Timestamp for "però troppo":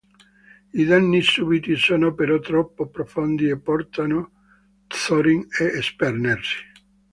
2.15-2.89